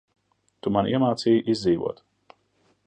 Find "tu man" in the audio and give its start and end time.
0.67-0.89